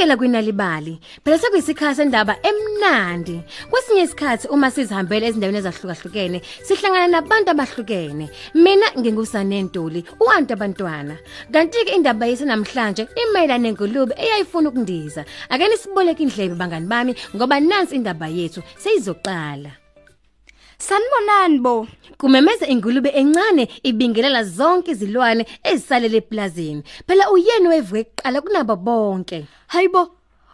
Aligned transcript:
Sanamukela 0.00 0.16
kwinalibali. 0.16 1.00
Phela 1.24 1.38
sekuyisikhathi 1.38 1.96
sendaba 1.96 2.36
emnandi. 2.42 3.42
Kwesinye 3.70 4.02
isikhathi 4.02 4.48
uma 4.48 4.70
sizihambele 4.70 5.26
ezindaweni 5.26 5.58
ezahlukahlukene, 5.58 6.40
sihlangana 6.64 7.08
nabantu 7.08 7.50
abahlukene. 7.50 8.30
Mina 8.54 8.86
ngingusane 8.98 9.62
Ntuli, 9.62 10.04
uanti 10.20 10.52
abantwana. 10.52 11.16
Kanti 11.52 11.84
ke 11.84 11.92
indaba 11.92 12.26
yethu 12.26 12.46
namhlanje 12.46 13.08
imayela 13.22 13.58
nengulube 13.58 14.14
eyayifuna 14.16 14.68
ukundiza. 14.70 15.24
Ake 15.50 15.68
nisiboleke 15.68 16.22
indlebe 16.22 16.54
bangani 16.54 16.86
bami 16.86 17.14
ngoba 17.36 17.60
nansi 17.60 17.96
indaba 17.96 18.28
yethu 18.28 18.62
seyizoqala. 18.78 19.70
Sanibonani 20.80 21.58
bo. 21.60 21.86
Kumemeza 22.18 22.66
ingulube 22.66 23.10
encane 23.10 23.68
ibingelela 23.82 24.44
zonke 24.44 24.90
izilwane 24.90 25.46
ezisalele 25.62 26.16
eplazini. 26.16 26.82
Phela 27.06 27.30
uyena 27.30 27.68
wevuke 27.68 28.04
kuqala 28.04 28.40
kunabo 28.40 28.76
bonke. 28.76 29.46
Hayibo. 29.66 30.10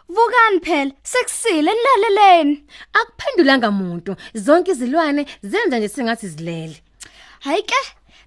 Vukani 0.09 0.59
phela, 0.61 0.91
sekusile 1.03 1.71
nilaleleni. 1.73 2.63
Akuphendulanga 2.93 3.69
umuntu. 3.69 4.15
Zonke 4.33 4.71
izilwane 4.71 5.25
zenza 5.43 5.77
nje 5.79 5.87
sengathi 5.89 6.27
zilele. 6.27 6.77
Hayi 7.39 7.63
ke, 7.63 7.75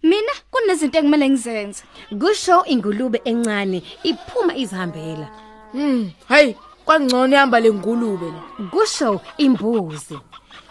mina 0.03 0.33
kunezinto 0.51 0.99
ekumele 0.99 1.29
ngizenze. 1.31 1.83
Kusho 2.21 2.65
ingulube 2.67 3.21
encane 3.25 3.83
iphuma 4.03 4.57
izihambela. 4.57 5.29
Hmm, 5.73 6.11
hayi, 6.29 6.57
kwangcono 6.85 7.35
ihamba 7.37 7.61
lengulube 7.61 8.27
la. 8.27 8.69
Kusho 8.71 9.21
imbuzi. 9.39 10.19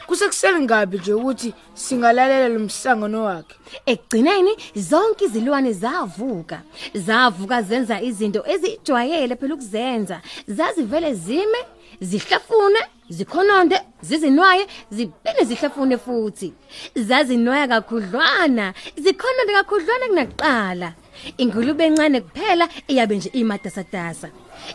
Kusekuseni 0.09 0.59
ngabi 0.59 0.97
nje 0.97 1.13
ukuthi 1.13 1.53
singalalela 1.73 2.47
lo 2.49 2.59
msangano 2.59 3.23
wakhe. 3.23 3.55
Ekugcineni 3.85 4.53
zonke 4.75 5.25
izilwane 5.25 5.73
zavuka. 5.73 6.61
Zavuka 6.93 7.61
zenza 7.61 8.01
izinto 8.01 8.41
ezijwayele 8.53 9.35
phela 9.35 9.53
ukuzenza. 9.53 10.21
Zazivele 10.47 11.13
zime, 11.13 11.59
zihlafune, 12.01 12.81
zikhononde, 13.09 13.81
zizinwaye, 14.01 14.67
ziphinde 14.91 15.43
zihlafune 15.43 15.97
futhi. 15.97 16.53
Zazinwaya 16.95 17.67
kakhudlwana, 17.67 18.73
zikhononde 18.97 19.53
kakhudlwana 19.53 20.05
kunakuqala. 20.07 20.94
Ingulube 21.38 21.86
encane 21.86 22.22
kuphela 22.22 22.70
iyabe 22.88 23.17
nje 23.17 23.30
imatasatasa. 23.34 24.30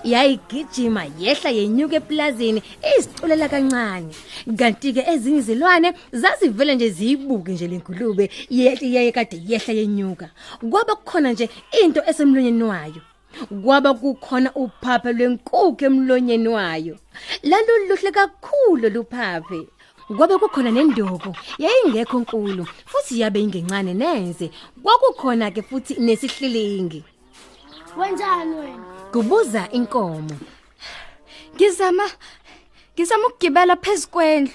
Yayigijima 0.05 1.07
yehla 1.19 1.51
yenyuka 1.51 1.97
eplazini 1.97 2.63
iziculela 2.99 3.49
kancane. 3.49 4.15
Kanti 4.59 4.93
ke 4.93 5.03
ezinye 5.13 5.39
izilwane 5.39 5.95
zazivele 6.13 6.75
nje 6.75 6.89
ziyibuke 6.91 7.53
nje 7.53 7.67
lengulube 7.69 8.31
yehle 8.51 8.93
yaye 8.93 9.13
kade 9.13 9.43
yehla 9.49 9.75
yenyuka. 9.75 10.31
Kwaba 10.71 10.95
kukhona 10.97 11.33
nje 11.33 11.49
into 11.83 12.01
esemlonyeni 12.07 12.63
wayo. 12.63 13.03
Kwaba 13.65 13.95
kukhona 13.95 14.55
uphaphe 14.55 15.13
lwenkukhu 15.13 15.85
emlonyeni 15.85 16.49
wayo. 16.49 16.99
Lanto 17.43 17.73
luhle 17.89 18.11
kakhulu 18.11 18.89
luphaphe. 18.89 19.69
Kwabe 20.09 20.39
kukhona 20.39 20.71
nendobo 20.71 21.35
yayingekho 21.59 22.19
nkulu 22.21 22.67
futhi 22.87 23.21
yabe 23.21 23.41
ingencane 23.41 23.95
neze. 23.95 24.51
Kwakukhona 24.83 25.51
ke 25.51 25.63
futhi 25.63 25.95
nesihlilingi. 26.01 27.05
Wenzani 27.97 28.55
wena? 28.55 28.85
Kubuza 29.13 29.69
inkomo. 29.73 30.37
Ngizama 31.55 32.05
ngizama 32.95 33.27
ukugibela 33.29 33.77
phezukwendlu. 33.77 34.53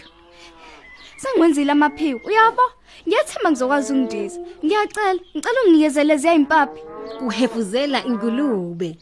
Sengwenzile 1.17 1.71
amaphiko. 1.71 2.27
Uyabo? 2.27 2.61
Ngiyathemba 3.07 3.49
ngizokwazi 3.51 3.93
ukundiza. 3.93 4.39
Ngiyacela, 4.65 5.19
ngicela 5.35 5.59
unginikezele 5.65 6.13
lezimpaphi. 6.13 6.81
Kuhefuzela 7.19 8.05
ingulube. 8.05 8.97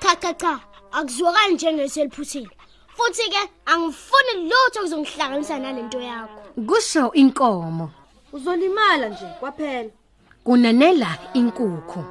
Cha 0.00 0.16
cha 0.16 0.34
cha, 0.34 0.60
akuzwakali 0.92 1.54
njengeseliphuthile. 1.54 2.55
Futhi 2.96 3.30
ke 3.30 3.42
angifuni 3.66 4.48
lutho 4.50 4.80
kuzongihlanganisa 4.80 5.58
nalento 5.58 6.00
yakho. 6.00 6.40
Kusho 6.66 7.12
inkomo. 7.12 7.90
Uzolimala 8.32 9.08
nje 9.08 9.26
kwaphela. 9.40 9.90
Kunanela 10.44 11.18
inkukhu. 11.34 12.04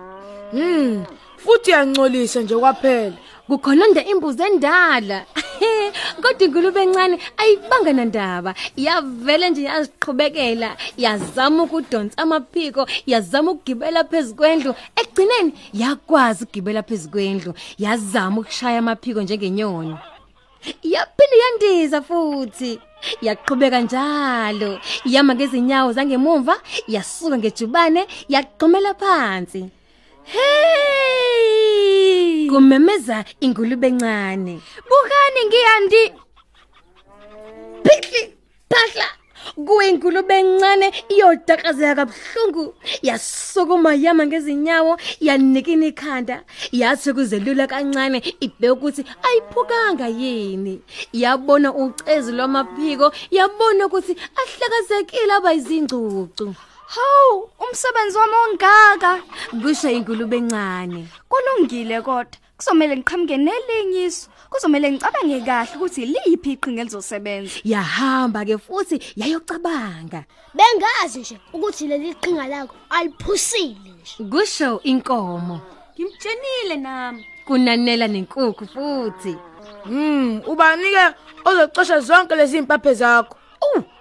Hmm, 0.51 1.05
futhi 1.37 1.71
yangcolisa 1.71 2.41
nje 2.41 2.55
kwaphela. 2.57 3.17
Kukhononda 3.47 4.05
imbuzi 4.05 4.43
endala. 4.43 5.25
Kodwa 6.21 6.47
ingulube 6.47 6.83
encane 6.83 7.19
ayibanga 7.37 7.93
nandaba. 7.93 8.53
Yavele 8.75 9.49
nje 9.49 9.63
yaziqhubekela, 9.63 10.77
yazama 10.97 11.63
ukudonsa 11.63 12.17
amaphiko, 12.17 12.87
yazama 13.05 13.51
ukugibela 13.51 14.03
phezukwendlu. 14.03 14.75
Ekugcineni 14.95 15.53
yakwazi 15.73 16.43
ukugibela 16.43 16.83
phezukwendlu, 16.83 17.53
yazama 17.77 18.41
ukushaya 18.41 18.79
amaphiko 18.79 19.21
njengenyoni. 19.21 19.97
Yaphinde 20.83 21.37
yandiza 21.43 22.01
futhi. 22.01 22.79
Yaqhubeka 23.21 23.81
njalo, 23.81 24.79
yama 25.05 25.35
ngezinyawo 25.35 25.93
zangemuva, 25.93 26.55
yasuka 26.87 27.37
ngejubane, 27.37 28.07
yaqomela 28.29 28.93
phansi. 28.93 29.69
Hey! 30.23 31.15
Kumemeza 32.49 33.25
ingulube 33.41 33.87
encane. 33.87 34.61
Bukani 34.89 35.41
ngiyandi 35.47 36.13
Phihli, 37.85 38.21
phahla. 38.69 39.07
Kuyingulube 39.53 40.39
encane 40.39 40.87
iyodakazeka 41.09 41.95
kabhlungu. 41.95 42.73
Yasukuma 43.01 43.93
yama 43.93 44.25
ngezinyawo, 44.25 44.97
yanikina 45.19 45.85
ikhanda. 45.85 46.43
Yathi 46.71 47.13
kuzelula 47.13 47.67
kancane 47.67 48.17
ibheke 48.39 48.69
ukuthi 48.71 49.01
ayiphukanga 49.23 50.07
yini. 50.07 50.81
Yabona 51.13 51.73
ucezi 51.73 52.31
lwamaphiko, 52.31 53.11
yabona 53.31 53.85
ukuthi 53.85 54.13
ahlakazekile 54.41 55.33
abayizingcucu. 55.33 56.55
Hawu, 56.95 57.49
umsebenzi 57.59 58.17
wami 58.17 58.35
ongaka. 58.45 59.21
Kusho 59.61 59.89
ingulube 59.89 60.37
encane. 60.37 61.07
Kulungile 61.29 62.01
kodwa. 62.01 62.44
Kuzomela 62.57 62.95
ngiqhamuke 62.95 63.37
nelinye 63.37 64.05
isu. 64.05 64.29
Kuzomela 64.49 64.87
ngicabange 64.91 65.39
kahle 65.45 65.75
ukuthi 65.75 66.05
liphi 66.05 66.51
iqhinga 66.55 66.81
elizosebenza. 66.81 67.59
Yahamba 67.63 68.45
ke 68.45 68.57
futhi 68.57 68.97
yayocabanga. 69.19 70.23
Bengazi 70.57 71.19
nje 71.19 71.35
ukuthi 71.53 71.87
leli 71.87 72.13
qhinga 72.21 72.47
lakho 72.47 72.75
aliphusile 72.89 73.91
nje. 73.99 74.23
Kusho 74.31 74.79
inkomo. 74.83 75.59
Ngimtshenile 75.99 76.77
nami. 76.77 77.25
Kunanela 77.45 78.07
nenkukhu 78.07 78.65
futhi. 78.73 79.35
Hmm, 79.83 80.41
ubanike 80.47 81.05
ozocosha 81.45 81.99
zonke 81.99 82.35
lezi 82.35 82.57
impaphe 82.57 82.93
zakho. 82.93 83.37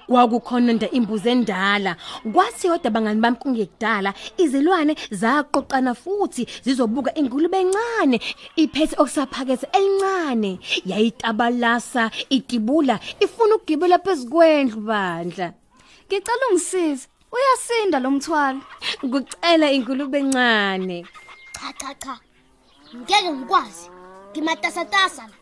Uh, 0.08 0.14
kwakukhona 0.14 0.72
nje 0.72 0.86
imbuzi 0.86 1.28
endala. 1.28 1.96
Kwathi 2.32 2.68
kodwa 2.68 2.90
bangani 2.90 3.20
bami 3.20 3.36
kungekudala, 3.36 4.14
izilwane 4.36 4.96
zaqoqana 5.10 5.94
futhi 5.94 6.46
zizobuka 6.62 7.14
ingulube 7.14 7.58
encane 7.60 8.20
iphethe 8.56 8.96
okusaphakethe 8.98 9.66
elincane. 9.72 10.58
Yayitabalasa, 10.86 12.10
itibula, 12.28 13.00
ifuna 13.20 13.54
ukugibela 13.56 13.98
phezukwendlu 13.98 14.80
bandla. 14.80 15.52
Ngicela 16.06 16.46
ungisize. 16.50 17.08
Uyasinda 17.32 17.98
lo 17.98 18.10
mthwalo. 18.10 18.60
Kucela 19.00 19.72
ingulube 19.72 20.18
encane. 20.18 21.06
Cha 21.52 21.72
cha 21.78 21.94
cha. 21.94 22.20
Ngeke 22.96 23.32
ngikwazi. 23.32 23.90
Ngimatasatasa 24.30 25.22
la. 25.22 25.36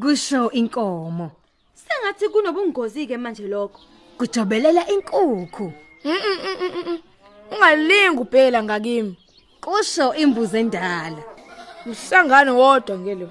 Kusho 0.00 0.50
inkomo. 0.50 1.30
Sengathi 1.74 2.28
kunobungozi 2.28 3.06
ke 3.06 3.16
manje 3.16 3.48
lokho. 3.48 3.80
Kujobelela 4.20 4.88
inkukhu. 4.88 5.72
Ungalingi 7.52 8.20
ubhela 8.20 8.62
ngakimi. 8.62 9.16
Kusho 9.60 10.14
imbuzi 10.14 10.58
endala. 10.58 11.22
Mhlangano 11.86 12.58
wodwa 12.58 12.98
ngelo. 12.98 13.30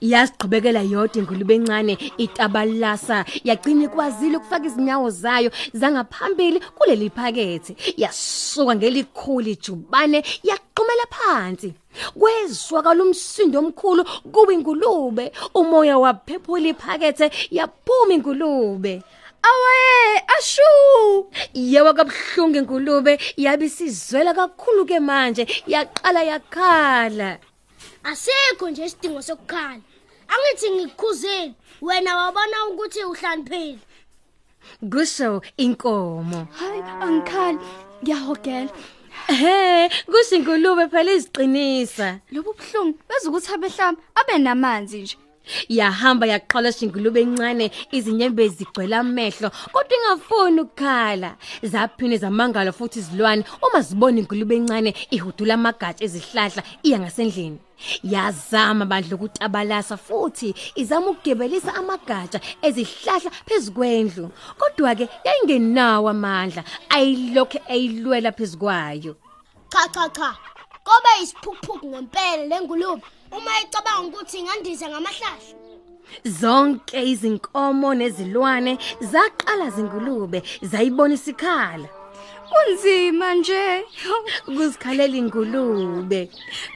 Yasiqhubekela 0.00 0.82
yodwa 0.82 1.16
ingulube 1.22 1.54
encane 1.54 1.98
itabalasa 2.18 3.24
yagcina 3.44 3.84
ikwazile 3.84 4.36
ukufaka 4.36 4.66
izinyawo 4.66 5.10
zayo 5.10 5.50
zangaphambili 5.74 6.60
kuleli 6.76 7.10
phakethe 7.10 7.76
yasuka 7.96 8.76
ngelikhulu 8.76 9.48
ijubane 9.48 10.18
yaqhumela 10.48 11.06
phansi 11.10 11.74
kwezwakala 12.18 13.02
umsindo 13.02 13.58
omkhulu 13.58 14.04
kuba 14.32 14.52
ingulube 14.52 15.32
umoya 15.54 15.98
waphephula 15.98 16.68
iphakethe 16.68 17.26
yaphuma 17.50 18.14
ingulube 18.14 19.02
Awe, 19.42 20.22
ashu! 20.38 21.30
yewa 21.54 21.94
kabhlungu 21.94 22.58
ingulube 22.58 23.18
yabisizwela 23.36 24.34
kakhulu 24.34 24.86
ke 24.86 25.00
manje 25.00 25.46
yaqala 25.66 26.22
yakhala 26.22 27.38
Asikho 28.04 28.70
nje 28.70 28.84
isidingo 28.84 29.22
sokukhala. 29.22 29.80
Angithi 30.28 30.70
ngikukhuzeni. 30.70 31.54
Wena 31.80 32.16
wabona 32.16 32.66
ukuthi 32.70 33.04
uhlaniphile. 33.04 33.78
kusho 34.92 35.42
inkomo 35.56 36.46
Hayi, 36.58 36.82
angikhali. 37.00 37.58
Ngiyahogela. 38.02 38.70
He, 39.26 39.88
kusho 40.06 40.36
ingulube 40.36 40.88
phela 40.88 41.12
iziqinisa. 41.12 42.20
Lobu 42.32 42.54
buhlungu 42.58 42.98
bezukuthi 43.08 43.52
abehlamba 43.54 44.00
abe 44.14 44.38
namanzi 44.38 45.02
nje. 45.02 45.16
Yahamba 45.68 46.26
yaqholasha 46.26 46.86
ingulube 46.86 47.20
encane 47.22 47.70
izinyembe 47.92 48.48
zigcwele 48.48 48.96
amehlo 48.96 49.50
kodwa 49.72 49.96
ingafuni 49.96 50.60
ukukhala. 50.60 51.36
Zaphinde 51.62 52.16
zamangala 52.16 52.72
futhi 52.72 52.98
izilwane 52.98 53.44
uma 53.62 53.80
zibona 53.80 54.18
ingulube 54.20 54.56
encane 54.56 54.94
ihudula 55.10 55.54
amagatsha 55.54 56.04
ezihlahla 56.04 56.62
iya 56.82 56.98
ngasendlini. 56.98 57.58
Yazama 58.02 58.84
bandla 58.84 59.16
ukutabalasa 59.16 59.96
futhi 59.96 60.54
izama 60.74 61.10
ukugebelisa 61.10 61.74
amagatsha 61.74 62.40
ezihlahla 62.62 63.30
phezukwendlu. 63.46 64.30
Kodwa 64.58 64.94
ke 64.94 65.08
yayingenawo 65.24 66.08
amandla 66.08 66.64
ayilokho 66.88 67.58
ayilwela 67.68 68.32
phezukwayo. 68.32 69.16
cha 69.70 69.88
cha 69.94 70.08
cha 70.08 70.36
kobe 70.84 71.22
isiphukuphuku 71.22 71.86
ngempela 71.86 72.46
lengulube 72.46 73.02
uma 73.36 73.52
icabanga 73.62 74.08
ukuthi 74.08 74.38
ingandiza 74.38 74.88
ngamahlahla 74.88 75.60
Zonke 76.24 76.98
izinkomo 77.12 77.94
nezilwane 77.94 78.78
zaqala 79.12 79.70
zingulube 79.70 80.42
zayibona 80.62 81.14
isikhala. 81.14 81.88
Kunzima 82.50 83.34
nje. 83.34 83.84
Kuzikhalela 84.44 85.16
ingulube. 85.16 86.30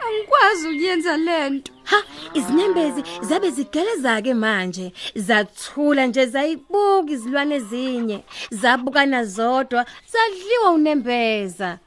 Angikwazi 0.04 0.68
ukuyenza 0.68 1.16
lento. 1.16 1.72
Ha, 1.84 2.02
izinyembezi 2.34 3.02
zabe 3.22 3.50
zigeleza 3.50 4.22
ke 4.22 4.34
manje. 4.34 4.92
Zathula 5.14 6.06
nje 6.06 6.26
zayibuka 6.26 7.10
izilwane 7.12 7.54
ezinye. 7.54 8.18
Zabukana 8.50 9.24
zodwa, 9.24 9.86
zadliwa 10.12 10.70
unembeza. 10.70 11.78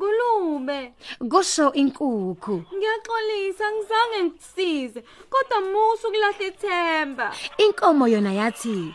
Ngulube, 0.00 0.92
Kusho 1.30 1.72
inkukhu. 1.72 2.64
ngiyaxolisa 2.76 3.64
ngizange 3.72 4.18
ngikusize, 4.24 5.00
kodwa 5.30 5.60
musu 5.60 6.06
kulahla 6.12 6.46
ithemba. 6.46 7.32
Inkomo 7.58 8.08
yona 8.08 8.32
yathi, 8.32 8.94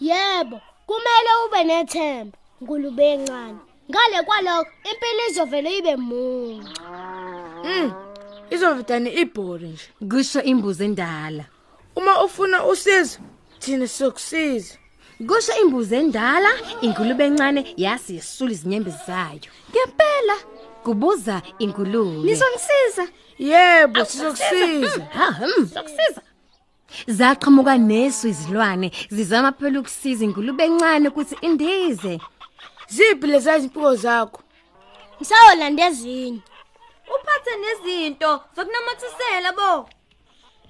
yebo 0.00 0.60
kumele 0.86 1.30
ube 1.46 1.64
nethemba 1.64 2.38
ngulube 2.62 3.04
encane 3.14 3.58
ngale 3.90 4.22
kwalokho 4.26 4.70
impilo 4.90 5.22
izovele 5.30 5.78
ibe 5.78 5.96
muncu 5.96 6.82
Mm. 7.64 7.92
Izovedani 8.50 9.10
ibhori 9.10 9.68
nje. 9.68 9.88
kusho 10.10 10.42
imbuzi 10.42 10.84
endala. 10.84 11.44
Uma 11.96 12.22
ufuna 12.24 12.64
usizo, 12.66 13.18
thina 13.58 13.86
sizokusiza. 13.88 14.78
Kusho 15.24 15.52
imbuzi 15.62 15.94
endala, 15.96 16.48
ingulube 16.82 17.24
encane 17.26 17.74
yasi 17.76 18.14
yesula 18.14 18.52
izinyembezi 18.52 18.98
zayo. 19.06 19.40
Ngempela 19.70 20.36
Kubuza 20.84 21.42
ingulube. 21.58 22.26
nizongisiza. 22.26 23.08
Yebo, 23.38 24.04
sizokusiza. 24.04 25.04
Ha, 25.12 25.26
hm, 25.32 25.66
sokusiza. 25.74 26.22
Zaqhamuka 27.06 27.78
nesu 27.78 28.28
izilwane 28.28 28.92
zizama 29.10 29.52
phela 29.52 29.80
ukusiza 29.80 30.24
ingulube 30.24 30.64
encane 30.64 31.08
ukuthi 31.08 31.36
indize. 31.40 32.20
Ziphi 32.88 33.26
lezi 33.26 33.50
impiko 33.50 33.94
zakho? 33.96 34.40
ngisayolanda 35.20 35.86
ezinye 35.88 36.42
Uphathe 37.14 37.52
nezinto 37.62 38.30
zokunamathisela 38.56 39.52
bo. 39.58 39.88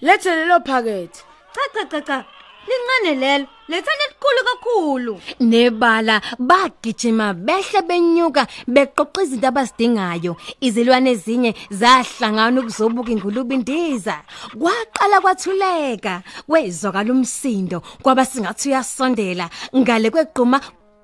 Lethe 0.01 0.31
lelo 0.37 0.61
phakethe. 0.61 1.21
Cha 1.55 1.63
cha 1.75 1.85
cha 1.91 2.01
cha. 2.01 2.25
Lincane 2.69 3.21
lelo, 3.21 3.47
lethana 3.69 4.05
elikhulu 4.07 4.41
kakhulu. 4.49 5.21
Nebala 5.41 6.21
bagijima 6.39 7.33
behle 7.35 7.83
benyuka 7.89 8.47
beqoqa 8.69 9.23
izinto 9.23 9.49
abazidingayo. 9.49 10.37
Izilwane 10.61 11.11
ezinye 11.11 11.55
zahlangana 11.71 12.61
ukuzobuka 12.61 13.11
ingulube 13.13 13.55
indiza. 13.55 14.17
Kwaqala 14.59 15.21
kwathuleka, 15.21 16.23
kwezwakala 16.49 17.13
umsindo 17.13 17.83
kwaba 18.03 18.25
singathi 18.25 18.69
uyasondela 18.69 19.51
ngale 19.77 20.11
kweqhuma 20.11 20.61